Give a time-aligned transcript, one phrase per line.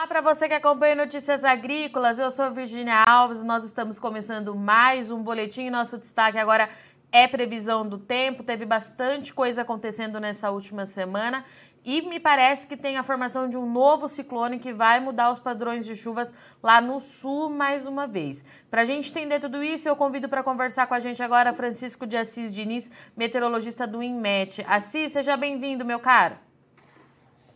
[0.00, 5.10] Olá para você que acompanha Notícias Agrícolas, eu sou Virginia Alves, nós estamos começando mais
[5.10, 5.68] um boletim.
[5.68, 6.70] Nosso destaque agora
[7.12, 11.44] é previsão do tempo, teve bastante coisa acontecendo nessa última semana
[11.84, 15.38] e me parece que tem a formação de um novo ciclone que vai mudar os
[15.38, 18.42] padrões de chuvas lá no sul mais uma vez.
[18.70, 22.06] Para a gente entender tudo isso, eu convido para conversar com a gente agora Francisco
[22.06, 24.64] de Assis Diniz, meteorologista do INMET.
[24.66, 26.38] Assis, seja bem-vindo, meu caro.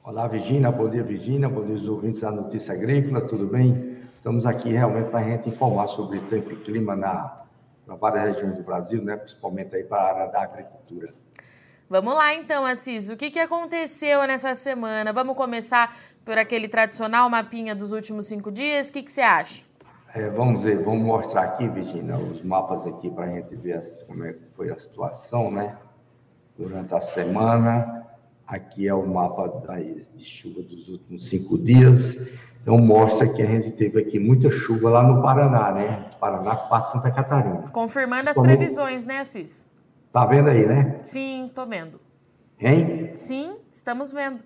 [0.07, 0.71] Olá, Virginia.
[0.71, 1.49] Bom dia, Virginia.
[1.49, 3.23] Bom dia, os ouvintes da Notícia Agrícola.
[3.23, 3.97] Tudo bem?
[4.19, 7.45] Estamos aqui realmente para a gente informar sobre tempo e clima na,
[7.87, 9.17] na várias regiões do Brasil, né?
[9.17, 11.15] principalmente aí para a área da agricultura.
[11.89, 13.09] Vamos lá, então, Assis.
[13.09, 15.11] O que, que aconteceu nessa semana?
[15.11, 18.91] Vamos começar por aquele tradicional mapinha dos últimos cinco dias.
[18.91, 19.63] O que, que você acha?
[20.15, 24.23] É, vamos ver, vamos mostrar aqui, Virginia, os mapas aqui para a gente ver como
[24.23, 25.75] é que foi a situação, né?
[26.59, 28.04] Durante a semana.
[28.47, 29.49] Aqui é o mapa
[30.15, 32.17] de chuva dos últimos cinco dias.
[32.63, 36.09] Então, mostra que a gente teve aqui muita chuva lá no Paraná, né?
[36.19, 37.69] Paraná, parte de Santa Catarina.
[37.71, 38.47] Confirmando as Como...
[38.47, 39.71] previsões, né, Assis?
[40.13, 41.01] Tá vendo aí, né?
[41.03, 42.01] Sim, tô vendo.
[42.59, 43.11] Hein?
[43.17, 44.43] Sim, estamos vendo.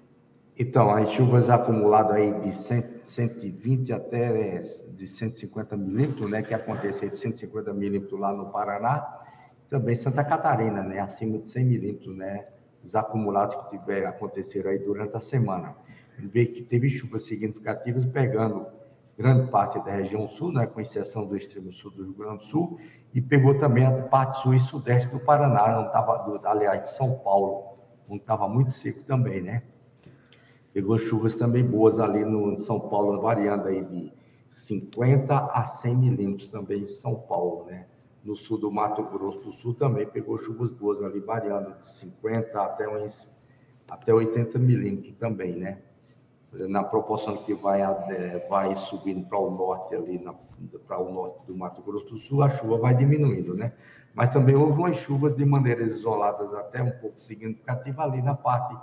[0.59, 6.43] Então, as chuvas acumuladas aí de 100, 120 até de 150 milímetros, né?
[6.43, 9.07] Que aconteceu de 150 milímetros lá no Paraná.
[9.71, 10.99] Também Santa Catarina, né?
[10.99, 12.47] Acima de 100 milímetros, né?
[12.85, 15.75] Os acumulados que tiver, aconteceram aí durante a semana.
[16.17, 18.67] Ele vê que teve chuvas significativas pegando
[19.19, 22.45] grande parte da região sul, né, com exceção do extremo sul do Rio Grande do
[22.45, 22.79] Sul,
[23.13, 27.19] e pegou também a parte sul e sudeste do Paraná, onde estava, aliás, de São
[27.19, 27.75] Paulo,
[28.09, 29.65] onde estava muito seco também, né?
[30.73, 34.13] Pegou chuvas também boas ali no São Paulo, variando aí de
[34.49, 37.87] 50 a 100 milímetros também em São Paulo, né?
[38.25, 42.61] No sul do Mato Grosso do Sul também pegou chuvas boas ali, variando de 50
[42.61, 43.37] até uns
[43.89, 45.79] até 80 milímetros também, né?
[46.53, 50.23] Na proporção que vai, é, vai subindo para o norte ali,
[50.87, 53.73] para o norte do Mato Grosso do Sul, a chuva vai diminuindo, né?
[54.15, 58.77] Mas também houve umas chuvas de maneiras isoladas até um pouco significativa ali na parte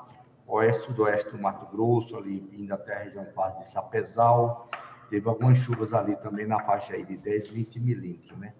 [0.47, 3.25] oeste sudoeste do Mato Grosso, ali indo até a região
[3.59, 4.69] de Sapezal.
[5.09, 8.53] Teve algumas chuvas ali também na faixa aí de 10, 20 milímetros, né?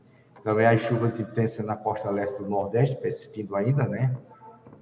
[0.46, 4.16] Também as chuvas de intensa na costa leste do Nordeste, persistindo ainda, né?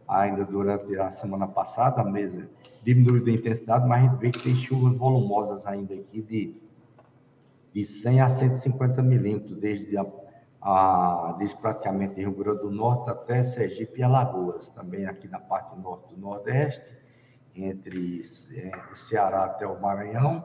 [0.05, 2.49] Ainda durante a semana passada, a mesa
[2.83, 6.61] diminuiu de intensidade, mas a gente vê que tem chuvas volumosas ainda aqui de,
[7.73, 10.05] de 100 a 150 milímetros, desde, a,
[10.61, 15.79] a, desde praticamente Rio Grande do Norte até Sergipe e Alagoas, também aqui na parte
[15.79, 16.91] norte do Nordeste,
[17.55, 18.21] entre
[18.57, 20.43] é, o Ceará até o Maranhão,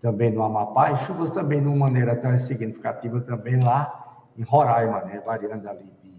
[0.00, 4.02] também no Amapá, e chuvas também de uma maneira até significativa também lá
[4.38, 6.16] em Roraima, né, variando ali de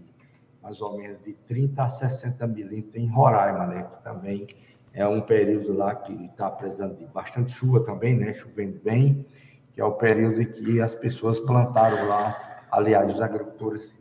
[0.62, 4.46] mais ou menos de 30 a 60 milímetros em Roraima, né, que também
[4.92, 9.24] é um período lá que está precisando de bastante chuva também, né, chovendo bem,
[9.72, 13.94] que é o período em que as pessoas plantaram lá, aliás, os agricultores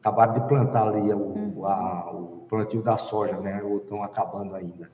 [0.00, 1.66] acabaram de plantar ali o, uhum.
[1.66, 4.90] a, o plantio da soja, né, ou estão acabando ainda.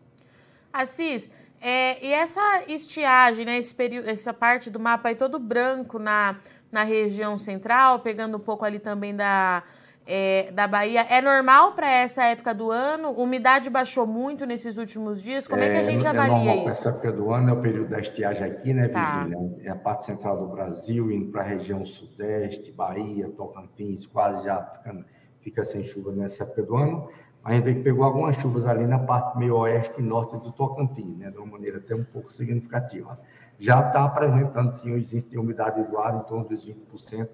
[0.73, 1.31] Assis,
[1.61, 6.37] é, e essa estiagem, né, esse período, essa parte do mapa aí todo branco na
[6.77, 9.63] na região central, pegando um pouco ali também da,
[10.07, 11.07] é, da Bahia.
[11.09, 13.13] É normal para essa época do ano?
[13.13, 15.49] Umidade baixou muito nesses últimos dias?
[15.49, 16.69] Como é, é que a gente é, avalia é isso?
[16.69, 19.25] Essa época do ano é o período da estiagem aqui, né, tá.
[19.25, 19.57] Virgínia?
[19.65, 24.63] É a parte central do Brasil, indo para a região sudeste, Bahia, Tocantins, quase já
[24.63, 25.05] fica,
[25.41, 27.09] fica sem chuva nessa época do ano.
[27.43, 31.31] A gente pegou algumas chuvas ali na parte meio oeste e norte do Tocantins, né,
[31.31, 33.19] de uma maneira até um pouco significativa
[33.59, 37.29] já está apresentando sim o índice de umidade do ar em torno dos 20%,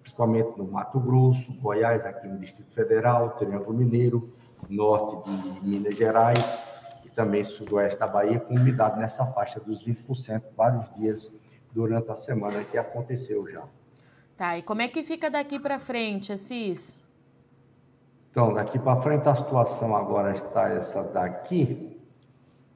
[0.00, 4.32] principalmente no Mato Grosso, Goiás, aqui no Distrito Federal, Triângulo Mineiro,
[4.68, 6.38] norte de Minas Gerais
[7.04, 11.32] e também sudoeste da Bahia, com umidade nessa faixa dos 20%, vários dias
[11.72, 13.64] durante a semana que aconteceu já.
[14.36, 17.02] Tá, e como é que fica daqui para frente, Assis?
[18.30, 21.95] Então, daqui para frente a situação agora está essa daqui,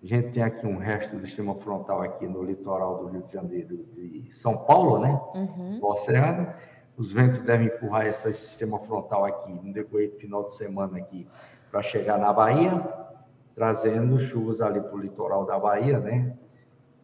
[0.02, 3.34] a gente tem aqui um resto do sistema frontal aqui no litoral do Rio de
[3.34, 5.20] Janeiro e São Paulo, né?
[5.34, 5.78] Uhum.
[5.78, 6.52] No oceano.
[6.96, 11.26] Os ventos devem empurrar esse sistema frontal aqui no decorrer do final de semana aqui
[11.70, 12.72] para chegar na Bahia,
[13.54, 16.36] trazendo chuvas ali para o litoral da Bahia, né?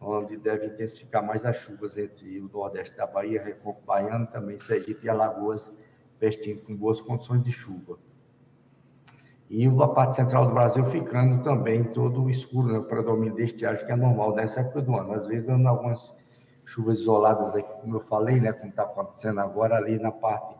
[0.01, 5.05] Onde deve intensificar mais as chuvas entre o nordeste da Bahia, Recôncavo Baiano, também Sergipe
[5.05, 5.71] e Alagoas,
[6.19, 7.97] vestindo com boas condições de chuva
[9.49, 12.79] e a parte central do Brasil ficando também todo escuro, né?
[12.79, 15.13] o predomínio de estiagem, que é normal nessa época do ano.
[15.13, 16.13] Às vezes dando algumas
[16.65, 18.51] chuvas isoladas aqui, como eu falei, né?
[18.51, 20.55] como está acontecendo agora ali na parte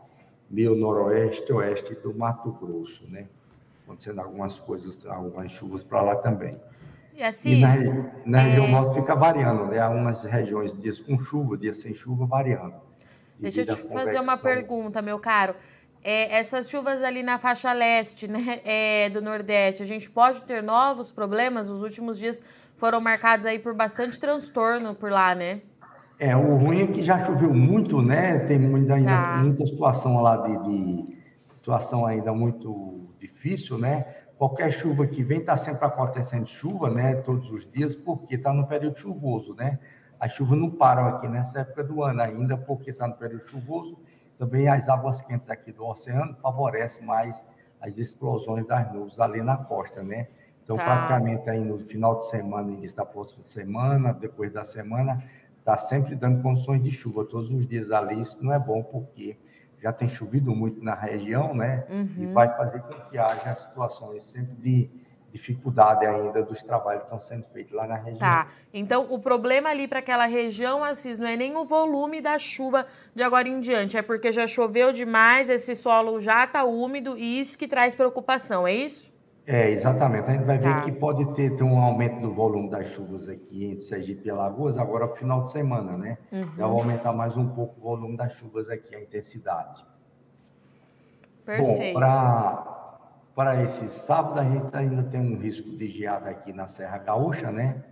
[0.50, 3.26] meio noroeste, oeste do Mato Grosso, né?
[3.84, 6.58] Acontecendo algumas coisas, algumas chuvas para lá também.
[7.14, 7.74] E, assim, e na,
[8.24, 8.70] na região é...
[8.70, 9.78] norte fica variando, né?
[9.78, 12.76] Algumas regiões, dias com chuva, dias sem chuva, variando.
[13.38, 15.54] Deixa eu te fazer uma pergunta, meu caro.
[16.02, 20.62] É, essas chuvas ali na faixa leste né, é, do Nordeste, a gente pode ter
[20.62, 21.68] novos problemas?
[21.68, 22.42] Os últimos dias
[22.76, 25.60] foram marcados aí por bastante transtorno por lá, né?
[26.18, 28.40] É, o ruim é que já choveu muito, né?
[28.40, 29.36] Tem muita, ainda, tá.
[29.36, 31.18] muita situação lá de, de,
[31.54, 34.04] situação ainda muito difícil, né?
[34.36, 37.16] Qualquer chuva que vem está sempre acontecendo chuva, né?
[37.16, 39.78] Todos os dias, porque está no período chuvoso, né?
[40.18, 43.98] As chuvas não param aqui nessa época do ano ainda, porque está no período chuvoso.
[44.38, 47.44] Também as águas quentes aqui do oceano favorecem mais
[47.80, 50.28] as explosões das nuvens ali na costa, né?
[50.62, 50.84] Então, tá.
[50.84, 55.24] praticamente aí no final de semana, início da próxima semana, depois da semana,
[55.58, 58.20] está sempre dando condições de chuva todos os dias ali.
[58.20, 59.36] Isso não é bom porque
[59.80, 61.84] já tem chovido muito na região, né?
[61.88, 62.14] Uhum.
[62.18, 64.90] E vai fazer com que haja situações sempre de
[65.32, 68.18] dificuldade ainda dos trabalhos que estão sendo feitos lá na região.
[68.18, 68.48] Tá.
[68.72, 72.86] Então, o problema ali para aquela região, Assis, não é nem o volume da chuva
[73.14, 77.40] de agora em diante, é porque já choveu demais, esse solo já está úmido e
[77.40, 79.12] isso que traz preocupação, é isso?
[79.46, 80.28] É, exatamente.
[80.28, 80.80] A gente vai ver tá.
[80.82, 84.76] que pode ter, ter, um aumento do volume das chuvas aqui entre Sergipe e Alagoas
[84.76, 86.18] agora para o final de semana, né?
[86.30, 86.48] Uhum.
[86.54, 89.82] Já vai aumentar mais um pouco o volume das chuvas aqui, a intensidade.
[91.46, 91.94] Perfeito.
[91.94, 92.87] Bom, para
[93.62, 97.84] esse sábado, a gente ainda tem um risco de geada aqui na Serra Gaúcha, né?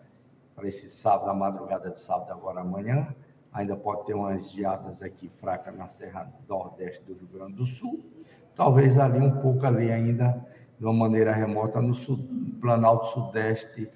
[0.57, 3.15] Para esse sábado, a madrugada de sábado, agora amanhã.
[3.53, 8.05] Ainda pode ter umas geadas aqui fracas na Serra Nordeste do Rio Grande do Sul.
[8.57, 10.45] Talvez ali um pouco ali ainda
[10.81, 12.19] de uma maneira remota no, sul,
[12.61, 13.89] Planalto Sudeste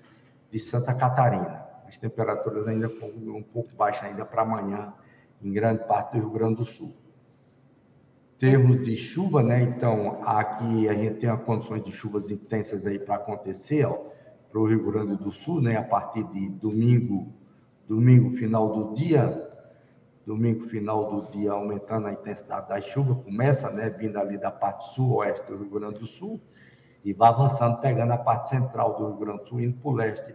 [0.52, 1.66] de Santa Catarina.
[1.88, 4.94] As temperaturas ainda um pouco baixas ainda para amanhã
[5.42, 6.94] em grande parte do Rio Grande do Sul.
[8.40, 9.62] Termos de chuva, né?
[9.62, 13.86] Então, aqui a gente tem condições de chuvas intensas aí para acontecer,
[14.50, 15.76] para o Rio Grande do Sul, né?
[15.76, 17.34] A partir de domingo,
[17.86, 19.46] domingo final do dia,
[20.24, 23.90] domingo final do dia aumentando a intensidade da chuva, começa, né?
[23.90, 26.40] Vindo ali da parte sul-oeste do Rio Grande do Sul
[27.04, 29.94] e vai avançando, pegando a parte central do Rio Grande do Sul, indo para o
[29.94, 30.34] leste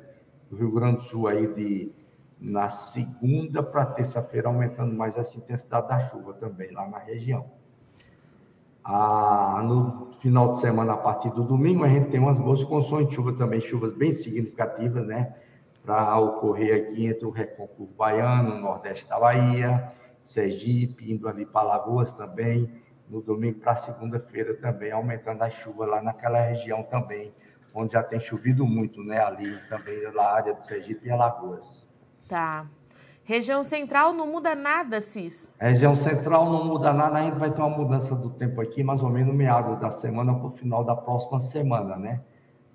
[0.51, 1.91] do Rio Grande do Sul, aí de,
[2.39, 7.64] na segunda para terça-feira, aumentando mais essa intensidade da chuva também, lá na região.
[8.87, 13.15] No final de semana, a partir do domingo, a gente tem umas boas condições de
[13.15, 15.35] chuva também, chuvas bem significativas, né?
[15.83, 19.91] Para ocorrer aqui entre o Recôncavo Baiano, Nordeste da Bahia,
[20.23, 22.71] Sergipe, indo ali para Lagoas também,
[23.09, 27.33] no domingo para segunda-feira também, aumentando a chuva lá naquela região também,
[27.73, 29.19] onde já tem chovido muito, né?
[29.19, 31.87] Ali também na área de Sergipe e Alagoas.
[32.27, 32.67] Tá.
[33.25, 35.55] Região central não muda nada, Cis?
[35.59, 39.09] região central não muda nada, ainda vai ter uma mudança do tempo aqui, mais ou
[39.09, 42.21] menos no meado da semana para o final da próxima semana, né?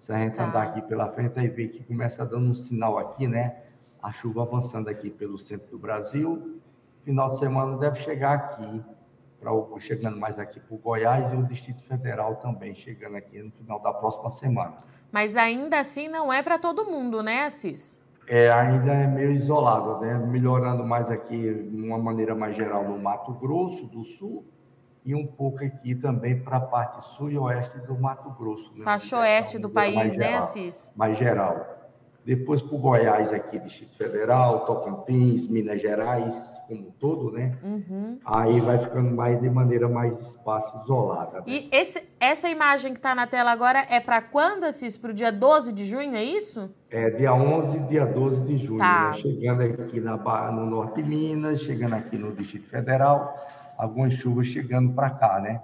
[0.01, 0.49] Se a gente tá.
[0.49, 3.59] andar aqui pela frente, aí vê que começa dando um sinal aqui, né?
[4.03, 6.61] A chuva avançando aqui pelo centro do Brasil.
[7.05, 8.83] Final de semana deve chegar aqui
[9.39, 13.41] para o, chegando mais aqui para o Goiás e o Distrito Federal também, chegando aqui
[13.41, 14.79] no final da próxima semana.
[15.13, 18.00] Mas ainda assim não é para todo mundo, né, Assis?
[18.27, 20.15] É, ainda é meio isolado, né?
[20.15, 24.45] Melhorando mais aqui, de uma maneira mais geral, no Mato Grosso do Sul
[25.05, 28.73] e um pouco aqui também para a parte sul e oeste do Mato Grosso.
[28.77, 28.85] Né?
[28.85, 30.93] Faixa oeste do país, né, Assis?
[30.95, 31.80] Mais geral.
[32.25, 37.57] Depois para o Goiás aqui, Distrito Federal, Tocantins, Minas Gerais, como um todo, né?
[37.63, 38.19] Uhum.
[38.25, 41.39] Aí vai ficando mais de maneira mais espaço isolada.
[41.39, 41.45] Né?
[41.47, 44.97] E esse, essa imagem que está na tela agora é para quando, Assis?
[44.97, 46.71] Para o dia 12 de junho, é isso?
[46.91, 48.79] É, dia 11 e dia 12 de junho.
[48.79, 49.09] Tá.
[49.09, 49.13] Né?
[49.15, 50.17] Chegando aqui na,
[50.53, 53.35] no norte de Minas, chegando aqui no Distrito Federal,
[53.79, 55.63] algumas chuvas chegando para cá, né?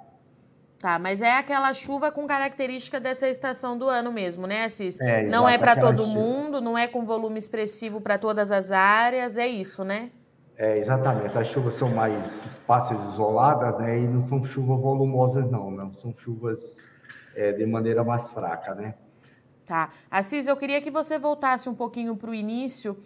[0.86, 5.00] Tá, mas é aquela chuva com característica dessa estação do ano mesmo, né, Assis?
[5.00, 6.14] É, não é para todo chuva.
[6.14, 10.12] mundo, não é com volume expressivo para todas as áreas, é isso, né?
[10.56, 11.36] É, exatamente.
[11.36, 13.98] As chuvas são mais espaços isoladas, né?
[13.98, 15.72] E não são chuvas volumosas, não.
[15.72, 16.78] Não são chuvas
[17.34, 18.94] é, de maneira mais fraca, né?
[19.64, 19.90] Tá.
[20.08, 22.96] Assis, eu queria que você voltasse um pouquinho para o início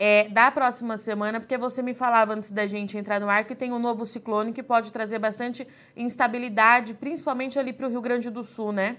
[0.00, 3.54] é, da próxima semana, porque você me falava antes da gente entrar no ar que
[3.54, 8.30] tem um novo ciclone que pode trazer bastante instabilidade, principalmente ali para o Rio Grande
[8.30, 8.96] do Sul, né?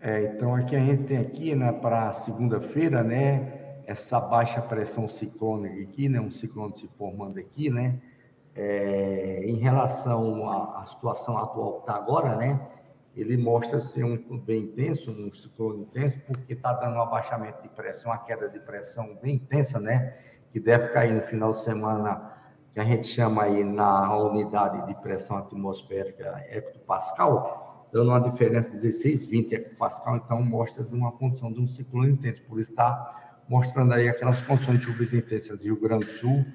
[0.00, 3.60] É, então aqui a gente tem aqui, né, para segunda-feira, né?
[3.86, 8.00] essa baixa pressão ciclônica aqui, né, um ciclone se formando aqui, né,
[8.54, 12.60] é, em relação à, à, situação atual que está agora, né,
[13.14, 17.68] ele mostra ser um bem intenso, um ciclone intenso, porque está dando um abaixamento de
[17.68, 20.12] pressão, uma queda de pressão bem intensa, né,
[20.54, 22.30] que deve cair no final de semana,
[22.72, 28.82] que a gente chama aí na unidade de pressão atmosférica hectopascal, dando uma diferença de
[28.82, 33.42] 16, 20 hectopascal, então mostra de uma condição de um ciclone intenso, por isso está
[33.48, 36.46] mostrando aí aquelas condições de chuvas intensas do Rio Grande do Sul,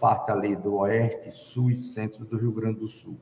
[0.00, 3.20] parte ali do oeste, sul e centro do Rio Grande do Sul.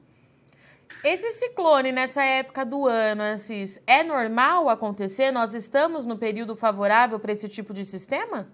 [1.03, 5.33] Esse ciclone nessa época do ano, Assis, é normal acontecer?
[5.33, 8.47] Nós estamos no período favorável para esse tipo de sistema?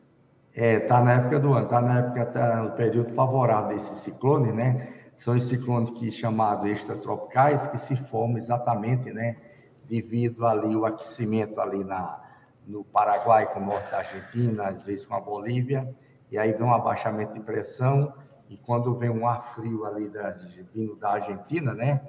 [0.60, 4.50] É, tá na época do ano, está na época, tá no período favorável desse ciclone,
[4.50, 4.92] né?
[5.16, 9.36] São os ciclones que chamados extratropicais que se formam exatamente, né,
[9.84, 12.20] devido ali o aquecimento ali na
[12.66, 15.94] no Paraguai com o norte da Argentina, às vezes com a Bolívia,
[16.28, 18.12] e aí vem um abaixamento de pressão
[18.48, 20.36] e quando vem um ar frio ali da,
[20.74, 22.00] vindo da Argentina, né,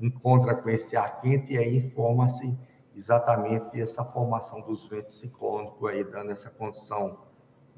[0.00, 2.58] encontra com esse ar quente e aí forma-se
[2.96, 7.27] exatamente essa formação dos ventos ciclônicos aí, dando essa condição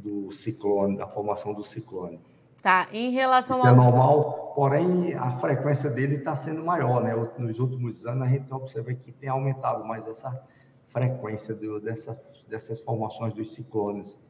[0.03, 2.21] do ciclone, da formação do ciclone.
[2.63, 7.15] Tá, em relação Isso é normal, porém a frequência dele está sendo maior, né?
[7.39, 10.43] Nos últimos anos a gente observa que tem aumentado mais essa
[10.89, 12.17] frequência do, dessas,
[12.49, 14.21] dessas formações dos ciclones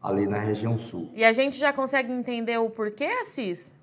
[0.00, 1.10] ali na região sul.
[1.14, 3.80] E a gente já consegue entender o porquê, Assis?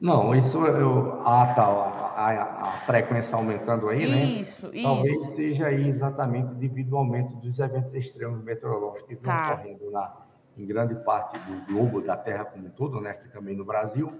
[0.00, 4.24] Não, isso eu, ah, tá, a, a, a frequência aumentando aí, né?
[4.24, 4.82] Isso, isso.
[4.84, 9.54] Talvez seja aí exatamente devido ao aumento dos eventos extremos meteorológicos que estão Tá.
[9.54, 10.16] ocorrendo na,
[10.58, 13.10] em grande parte do globo, da Terra como um todo, né?
[13.10, 14.12] Aqui também no Brasil.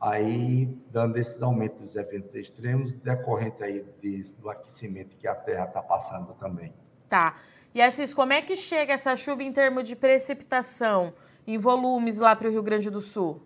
[0.00, 5.66] Aí, dando esses aumentos dos eventos extremos, decorrente aí de- do aquecimento que a Terra
[5.66, 6.72] está passando também.
[7.08, 7.36] Tá.
[7.74, 11.12] E Assis, como é que chega essa chuva em termos de precipitação,
[11.46, 13.40] em volumes lá para o Rio Grande do Sul?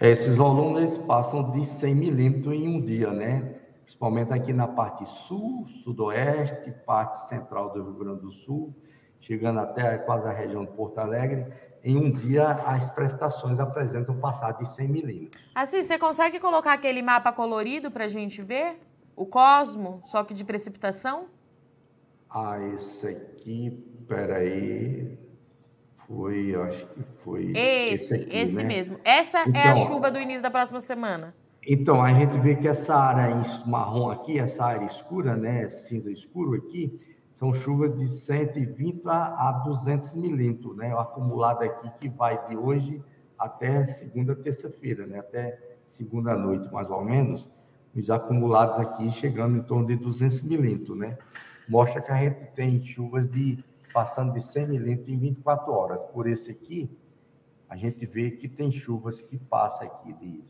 [0.00, 3.54] Esses volumes passam de 100 milímetros em um dia, né?
[3.82, 8.74] Principalmente aqui na parte sul, sudoeste, parte central do Rio Grande do Sul,
[9.26, 11.46] chegando até quase a região de Porto Alegre.
[11.82, 15.42] Em um dia, as precipitações apresentam passar de 100 milímetros.
[15.54, 18.78] Assis, você consegue colocar aquele mapa colorido para a gente ver?
[19.16, 21.26] O Cosmo, só que de precipitação?
[22.28, 23.70] Ah, esse aqui,
[24.08, 25.18] peraí,
[26.06, 28.64] foi, acho que foi Esse, aqui, esse né?
[28.64, 28.98] mesmo.
[29.04, 31.34] Essa é a Então, chuva do início da próxima semana.
[31.66, 36.54] Então, a gente vê que essa área marrom aqui, essa área escura, né, cinza escuro
[36.56, 37.00] aqui,
[37.34, 42.56] são chuvas de 120 a, a 200 milímetros, né, o acumulado aqui que vai de
[42.56, 43.02] hoje
[43.36, 47.50] até segunda, terça-feira, né, até segunda noite, mais ou menos,
[47.94, 51.18] os acumulados aqui chegando em torno de 200 milímetros, né,
[51.68, 53.62] mostra que a gente tem chuvas de
[53.92, 56.00] passando de 100 milímetros em 24 horas.
[56.12, 56.90] Por esse aqui,
[57.68, 60.44] a gente vê que tem chuvas que passam aqui de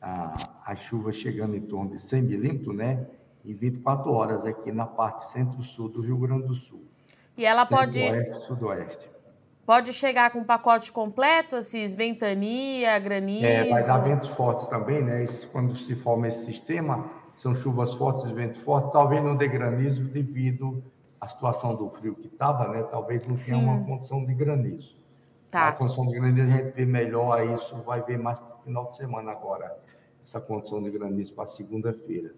[0.00, 3.06] a, a chuva chegando em torno de 100 milímetros, né?
[3.48, 6.82] Em 24 horas aqui na parte centro-sul do Rio Grande do Sul.
[7.34, 9.10] E ela pode, Centro-oeste, sudoeste.
[9.64, 11.96] pode chegar com pacote completo, Assis?
[11.96, 13.46] Ventania, granizo.
[13.46, 15.24] É, vai dar ventos fortes também, né?
[15.24, 18.92] Esse- quando se forma esse sistema, são chuvas fortes e ventos fortes.
[18.92, 20.82] Talvez não dê granizo devido
[21.18, 22.82] à situação do frio que estava, né?
[22.90, 23.64] Talvez não tenha Sim.
[23.64, 24.94] uma condição de granizo.
[25.50, 25.72] A Tá.
[25.72, 28.96] condição de granizo a gente vê melhor, isso vai ver mais para o final de
[28.96, 29.78] semana agora,
[30.22, 32.34] essa condição de granizo para segunda-feira.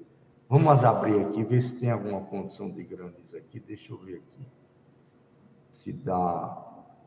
[0.50, 3.60] Vamos abrir aqui, ver se tem alguma condição de granizo aqui.
[3.60, 4.46] Deixa eu ver aqui.
[5.70, 6.58] Se dá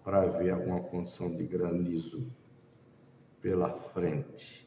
[0.01, 2.25] para ver alguma condição de granizo
[3.41, 4.65] pela frente.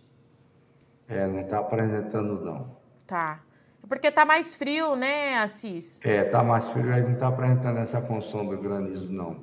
[1.09, 2.77] É, não está apresentando, não.
[3.07, 3.41] Tá.
[3.83, 5.99] É Porque tá mais frio, né, Assis?
[6.05, 9.43] É, está mais frio, aí não está apresentando essa condição do granizo, não.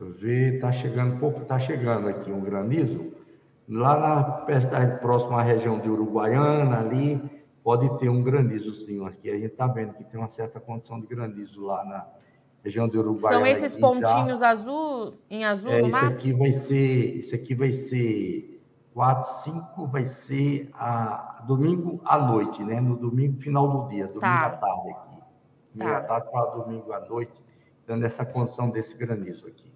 [0.00, 3.12] eu ver, está chegando, pouco está chegando aqui um granizo.
[3.68, 7.20] Lá na próxima à região de Uruguaiana, ali,
[7.62, 9.04] pode ter um granizo, sim.
[9.06, 12.06] Aqui a gente está vendo que tem uma certa condição de granizo lá na
[12.64, 13.38] região de Uruguaiana.
[13.38, 13.88] São esses aqui já.
[13.88, 16.06] pontinhos azul, em azul É, no esse mapa?
[16.14, 18.60] aqui vai ser, esse aqui vai ser
[18.94, 22.80] 4, 5, vai ser a, domingo à noite, né?
[22.80, 24.46] No domingo, final do dia, domingo Tá.
[24.46, 25.18] à tarde aqui.
[25.74, 25.98] Domingo Tá.
[25.98, 27.32] à tarde para domingo à noite,
[27.86, 29.72] dando essa condição desse granizo aqui.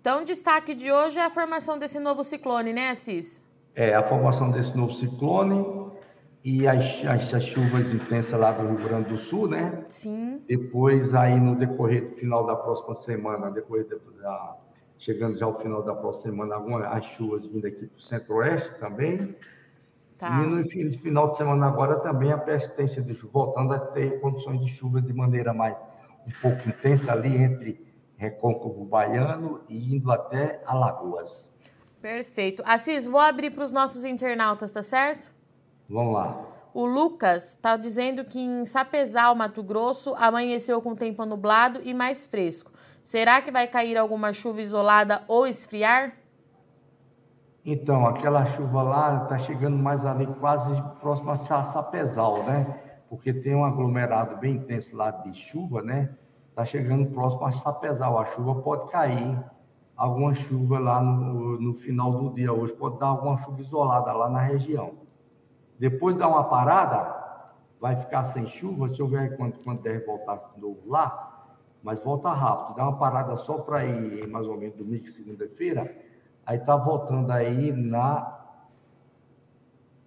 [0.00, 3.44] Então, o destaque de hoje é a formação desse novo ciclone, né, Assis?
[3.74, 5.89] É, a formação desse novo ciclone
[6.42, 9.84] e as, as, as chuvas intensas lá do Rio Grande do Sul, né?
[9.88, 10.42] Sim.
[10.48, 14.56] Depois, aí no decorrer do final da próxima semana, decorrer da,
[14.98, 18.74] chegando já ao final da próxima semana, algumas as chuvas vindo aqui para o centro-oeste
[18.78, 19.36] também.
[20.16, 20.42] Tá.
[20.42, 20.66] E no
[20.98, 25.00] final de semana agora também a persistência de chuva, voltando a ter condições de chuva
[25.00, 25.76] de maneira mais
[26.26, 31.54] um pouco intensa ali entre Recôncavo Baiano e indo até Alagoas.
[32.02, 32.62] Perfeito.
[32.66, 35.39] Assis, vou abrir para os nossos internautas, tá certo?
[35.90, 36.38] Vamos lá.
[36.72, 42.26] O Lucas está dizendo que em Sapezal, Mato Grosso, amanheceu com tempo nublado e mais
[42.26, 42.70] fresco.
[43.02, 46.12] Será que vai cair alguma chuva isolada ou esfriar?
[47.64, 50.70] Então, aquela chuva lá está chegando mais ali, quase
[51.00, 52.78] próximo a Sa- Sapezal, né?
[53.08, 56.10] Porque tem um aglomerado bem intenso lá de chuva, né?
[56.50, 58.18] está chegando próximo a Sapezal.
[58.18, 59.38] A chuva pode cair,
[59.96, 64.28] alguma chuva lá no, no final do dia hoje, pode dar alguma chuva isolada lá
[64.28, 64.92] na região.
[65.80, 67.16] Depois dá uma parada,
[67.80, 72.30] vai ficar sem chuva, se houver quando, quando der voltar de novo lá, mas volta
[72.30, 75.96] rápido, dá uma parada só para ir mais ou menos domingo, segunda-feira,
[76.44, 78.38] aí está voltando aí na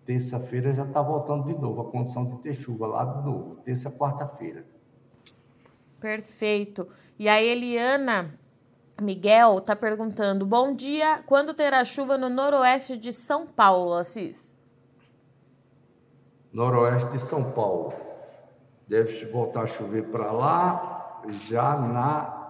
[0.05, 3.89] terça-feira já está voltando de novo a condição de ter chuva lá de novo, terça,
[3.89, 4.63] quarta-feira.
[5.99, 6.87] Perfeito.
[7.17, 8.37] E a Eliana
[9.01, 14.52] Miguel está perguntando: bom dia, quando terá chuva no noroeste de São Paulo, Assis?
[16.53, 17.91] Noroeste de São Paulo.
[18.87, 22.43] Deve voltar a chover para lá já na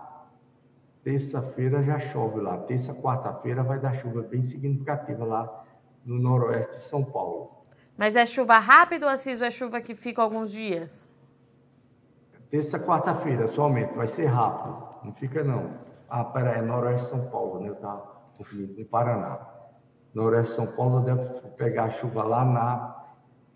[1.04, 2.58] terça-feira já chove lá.
[2.58, 5.64] Terça, quarta-feira vai dar chuva bem significativa lá
[6.06, 7.62] no noroeste de São Paulo.
[7.98, 11.14] Mas é chuva rápida, Assis, ou é chuva que fica alguns dias?
[12.50, 14.84] Terça, quarta-feira somente, vai ser rápido.
[15.04, 15.70] Não fica não.
[16.10, 17.70] Ah, peraí, é Noroeste São Paulo, né?
[17.70, 19.40] Eu estava confundindo, no Paraná.
[20.14, 21.24] Noroeste São Paulo deve
[21.58, 23.03] pegar chuva lá na,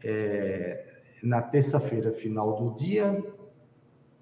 [0.04, 0.86] é,
[1.24, 3.24] na terça-feira, final do dia.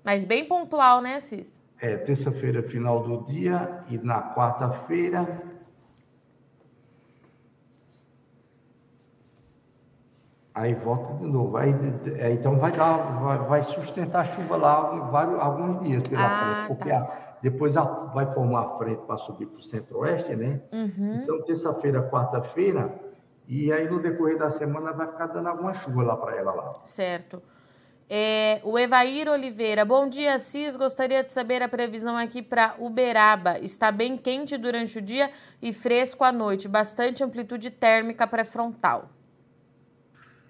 [0.03, 1.61] Mas bem pontual, né, Cis?
[1.79, 5.55] É, terça-feira, final do dia, e na quarta-feira
[10.55, 11.57] Aí volta de novo.
[11.57, 11.75] Aí,
[12.17, 16.55] é, então vai dar, vai, vai, sustentar a chuva lá vários, alguns dias pela ah,
[16.55, 16.99] frente, porque tá.
[16.99, 20.61] a, depois a, vai formar a frente para subir para o centro-oeste, né?
[20.71, 21.19] Uhum.
[21.21, 22.89] Então, terça-feira, quarta-feira,
[23.47, 26.73] e aí no decorrer da semana vai ficar dando alguma chuva lá para ela lá.
[26.83, 27.41] Certo.
[28.07, 30.75] É, o Evair Oliveira, bom dia, Cis.
[30.75, 33.57] Gostaria de saber a previsão aqui para Uberaba.
[33.59, 39.09] Está bem quente durante o dia e fresco à noite, bastante amplitude térmica pré-frontal.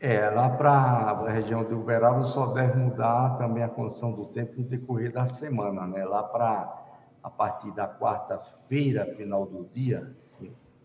[0.01, 4.53] É, lá para a região de Uberaba só deve mudar também a condição do tempo
[4.57, 6.03] no decorrer da semana, né?
[6.03, 6.83] Lá para
[7.23, 10.13] a partir da quarta-feira, final do dia,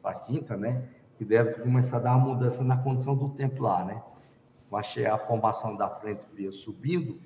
[0.01, 0.89] para quinta, né?
[1.21, 4.03] Que deve começar a dar uma mudança na condição do tempo lá, né?
[4.83, 7.21] Chegar a formação da frente fria subindo,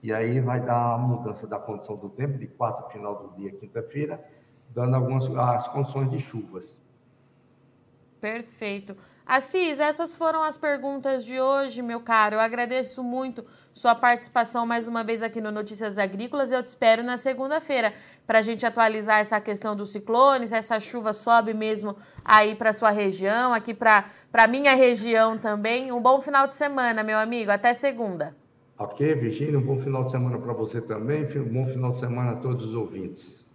[0.00, 3.50] e aí vai dar uma mudança da condição do tempo de quarta, final do dia,
[3.50, 4.24] quinta-feira,
[4.68, 6.80] dando algumas as condições de chuvas.
[8.26, 8.96] Perfeito.
[9.24, 12.34] Assis, essas foram as perguntas de hoje, meu caro.
[12.34, 16.50] Eu agradeço muito sua participação mais uma vez aqui no Notícias Agrícolas.
[16.50, 17.94] Eu te espero na segunda-feira
[18.26, 22.90] para a gente atualizar essa questão dos ciclones, essa chuva sobe mesmo aí para sua
[22.90, 25.92] região, aqui para a minha região também.
[25.92, 27.52] Um bom final de semana, meu amigo.
[27.52, 28.36] Até segunda.
[28.76, 31.24] Ok, Virginia, um bom final de semana para você também.
[31.38, 33.45] Um bom final de semana a todos os ouvintes.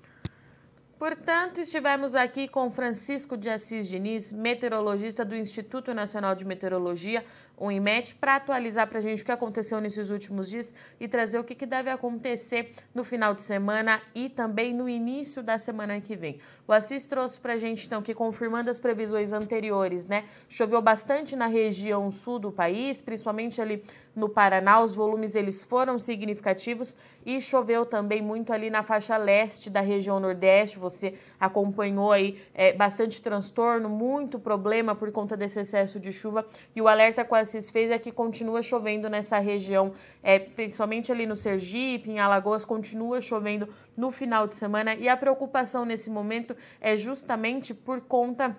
[1.02, 7.26] Portanto, estivemos aqui com Francisco de Assis Diniz, meteorologista do Instituto Nacional de Meteorologia,
[7.62, 11.38] o IMET, para atualizar para a gente o que aconteceu nesses últimos dias e trazer
[11.38, 16.02] o que, que deve acontecer no final de semana e também no início da semana
[16.02, 16.40] que vem.
[16.68, 20.24] O Assis trouxe para a gente, então, que confirmando as previsões anteriores, né?
[20.50, 23.84] Choveu bastante na região sul do país, principalmente ali
[24.16, 29.70] no Paraná, os volumes eles foram significativos e choveu também muito ali na faixa leste
[29.70, 30.80] da região nordeste.
[30.80, 36.46] Você acompanhou aí é, bastante transtorno, muito problema por conta desse excesso de chuva.
[36.76, 41.12] E o alerta que a CIS fez é que continua chovendo nessa região, é, principalmente
[41.12, 44.94] ali no Sergipe, em Alagoas, continua chovendo no final de semana.
[44.94, 48.56] E a preocupação nesse momento é justamente por conta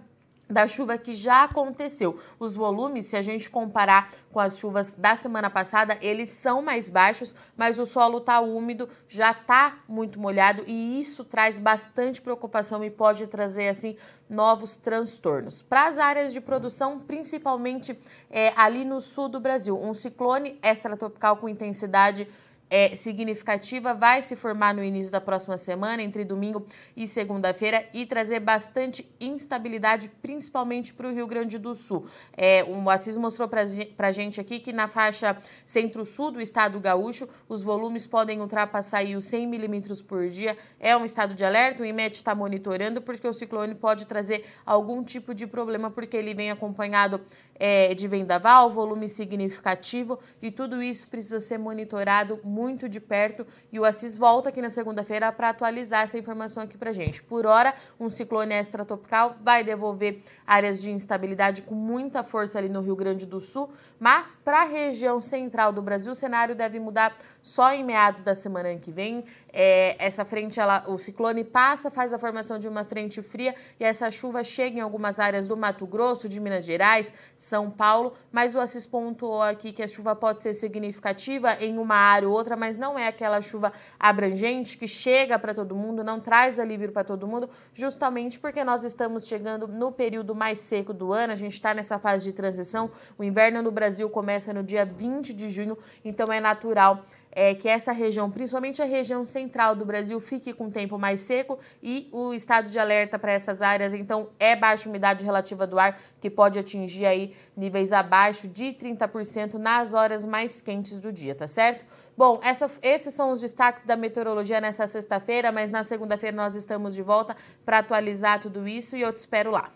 [0.52, 2.18] da chuva que já aconteceu.
[2.38, 6.88] Os volumes, se a gente comparar com as chuvas da semana passada, eles são mais
[6.88, 12.84] baixos, mas o solo está úmido, já está muito molhado e isso traz bastante preocupação
[12.84, 13.96] e pode trazer assim
[14.28, 15.60] novos transtornos.
[15.60, 17.98] Para as áreas de produção, principalmente
[18.30, 22.26] é, ali no sul do Brasil, um ciclone extratropical com intensidade
[22.72, 26.64] é, significativa vai se formar no início da próxima semana, entre domingo
[26.96, 32.06] e segunda-feira, e trazer bastante instabilidade, principalmente para o Rio Grande do Sul.
[32.34, 37.28] É, o Assis mostrou para a gente aqui que na faixa centro-sul do estado gaúcho,
[37.46, 40.56] os volumes podem ultrapassar os 100 milímetros por dia.
[40.80, 45.04] É um estado de alerta, o IMET está monitorando, porque o ciclone pode trazer algum
[45.04, 47.20] tipo de problema, porque ele vem acompanhado
[47.64, 53.46] é, de vendaval, volume significativo, e tudo isso precisa ser monitorado muito de perto.
[53.70, 57.22] E o Assis volta aqui na segunda-feira para atualizar essa informação aqui para gente.
[57.22, 62.80] Por hora, um ciclone extratropical vai devolver áreas de instabilidade com muita força ali no
[62.80, 63.70] Rio Grande do Sul,
[64.00, 68.34] mas para a região central do Brasil, o cenário deve mudar só em meados da
[68.34, 69.24] semana que vem.
[69.52, 73.84] É, essa frente, ela, o ciclone passa, faz a formação de uma frente fria e
[73.84, 78.54] essa chuva chega em algumas áreas do Mato Grosso, de Minas Gerais, São Paulo, mas
[78.54, 82.56] o Assis pontuou aqui que a chuva pode ser significativa em uma área ou outra,
[82.56, 87.04] mas não é aquela chuva abrangente que chega para todo mundo, não traz alívio para
[87.04, 91.52] todo mundo, justamente porque nós estamos chegando no período mais seco do ano, a gente
[91.52, 95.76] está nessa fase de transição, o inverno no Brasil começa no dia 20 de junho,
[96.04, 100.70] então é natural é, que essa região, principalmente a região central do Brasil, fique com
[100.70, 105.24] tempo mais seco e o estado de alerta para essas áreas, então, é baixa umidade
[105.24, 111.00] relativa do ar, que pode atingir aí níveis abaixo de 30% nas horas mais quentes
[111.00, 111.84] do dia, tá certo?
[112.16, 116.94] Bom, essa, esses são os destaques da meteorologia nessa sexta-feira, mas na segunda-feira nós estamos
[116.94, 119.70] de volta para atualizar tudo isso e eu te espero lá.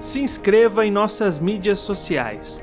[0.00, 2.62] Se inscreva em nossas mídias sociais.